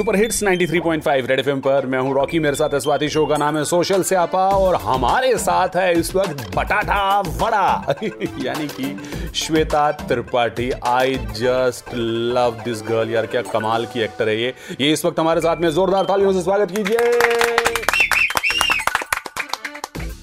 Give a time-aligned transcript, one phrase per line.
[0.00, 3.56] Super hits 93.5 red FM पर मैं हूँ रॉकी, मेरे साथ स्वाति शो का नाम
[3.56, 7.94] है सोशल से आपा और हमारे साथ है इस वक्त बटाटा वड़ा।
[8.44, 14.40] यानी कि Shweta Tripathi I just love this girl यार, क्या कमाल की एक्टर है
[14.42, 16.98] ये। ये इस वक्त हमारे साथ में जोरदार तालियों से स्वागत कीजिए।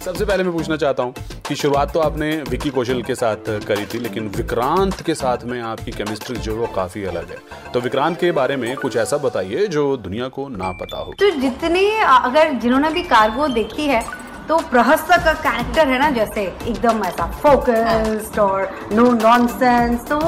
[0.06, 1.14] सबसे पहले मैं पूछना चाहता हूँ
[1.48, 5.62] कि शुरुआत तो आपने विकी कौशल के साथ करी थी लेकिन विक्रांत के साथ में
[5.64, 7.38] आपकी केमिस्ट्री जो है वो काफ़ी अलग है।
[7.74, 11.30] तो विक्रांत के बारे में कुछ ऐसा बताइए जो दुनिया को ना पता हो। तो
[11.42, 14.04] जितने अगर जिन्होंने भी कार्गो देखी है
[14.48, 20.20] तो प्रहस्त का कैरेक्टर है ना जैसे एकदम ऐसा फोकस्ड और नो नॉनसेंस तो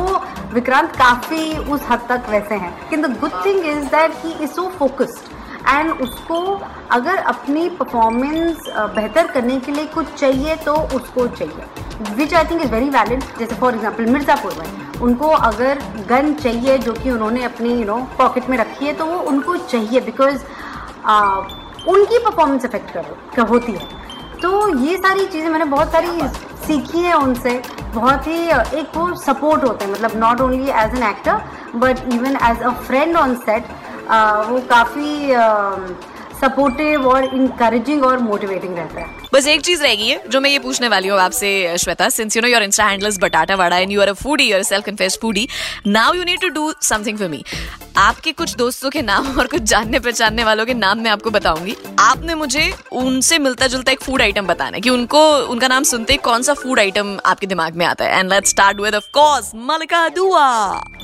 [0.53, 4.67] विक्रांत काफ़ी उस हद तक वैसे हैं। किंतु good thing is that he is so
[4.79, 5.37] focused
[5.69, 6.39] and उसको
[6.91, 8.63] अगर अपनी परफॉर्मेंस
[8.95, 13.23] बेहतर करने के लिए कुछ चाहिए तो उसको चाहिए। Which I think is very valid
[13.39, 17.97] जैसे फॉर एग्ज़ाम्पल मिर्ज़ापुर में उनको अगर गन चाहिए जो कि उन्होंने अपनी यू नो
[18.17, 20.43] पॉकेट में रखी है तो वो उनको चाहिए बिकॉज़
[21.89, 22.91] उनकी परफॉर्मेंस अफेक्ट
[23.35, 23.87] कर होती है।
[24.41, 26.27] तो ये सारी चीज़ें मैंने बहुत सारी
[26.65, 27.61] सीखी है उनसे।
[27.93, 28.39] बहुत ही
[28.79, 31.41] एक वो सपोर्ट होता है। मतलब not only as an actor
[31.75, 33.63] but even as a friend on set
[34.09, 35.09] वो काफ़ी
[36.39, 40.49] सपोर्टिव और इंकरेजिंग और मोटिवेटिंग रहता है। बस एक चीज़ रह गई है जो मैं
[40.49, 43.91] ये पूछने वाली हूँ आपसे Shweta since you know your insta handle batata vada and
[43.91, 45.47] you are a foodie yourself confess foodie
[45.87, 47.43] now you need to do something for me
[47.97, 51.75] आपके कुछ दोस्तों के नाम और कुछ जानने पहचानने वालों के नाम मैं आपको बताऊँगी।
[51.99, 56.17] आपने मुझे उनसे मिलता जुलता एक फ़ूड आइटम बताना है कि उनको उनका नाम सुनते
[56.27, 58.19] कौन सा फ़ूड आइटम आपके दिमाग में आता है?
[58.19, 60.47] And let's start with of course Mallika Dua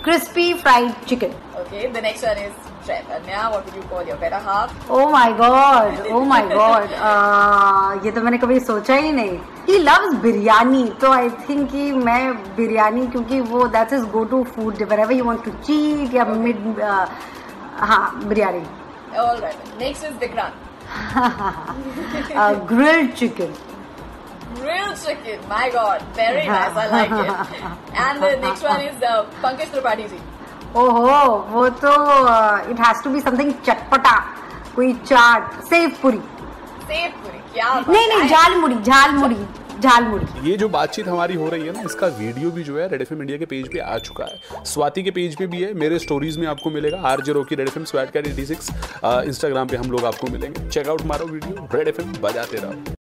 [0.04, 4.38] crispy fried chicken okay the next one is Chaitanya, what would you call your better
[4.38, 4.72] half?
[4.90, 6.90] Oh my god, oh my god.
[7.10, 9.38] uh, ये तो मैंने कभी सोचा ही नहीं
[9.70, 12.22] he loves biryani तो I think कि मैं
[12.56, 16.80] बिरयानी क्योंकि वो that's is go to food where you want to cheat या मिड
[16.80, 17.06] uh,
[17.92, 18.64] हाँ biryani
[19.24, 19.60] All right.
[19.80, 20.54] Next is Vikrant.
[22.36, 23.54] uh, grilled chicken.
[24.56, 25.40] Grilled chicken.
[25.52, 26.76] My God, very nice.
[26.76, 27.30] I like it.
[28.06, 29.14] And the next one is uh,
[29.46, 30.20] Pankaj Tripathi ji.
[30.78, 31.20] ओहो
[31.50, 31.92] वो तो
[32.72, 34.16] it has to be something चटपटा
[34.76, 39.46] कोई चाट save पूरी। Save पूरी क्या नहीं नहीं झाल मुड़ी झाल मुड़ी
[40.44, 43.14] ये जो बातचीत हमारी हो रही है ना इसका वीडियो भी जो है रेड एफ़
[43.14, 46.38] इंडिया के पेज पे आ चुका है। स्वाति के पेज पे भी है मेरे स्टोरीज
[46.38, 48.70] में आपको मिलेगा। R J Rocky red F M swat cat eighty six
[49.04, 52.94] Instagram पे हम लोग आपको मिलेंगे। चेकआउट मारो वीडियो रेड एफ़ एम बजाते रहो।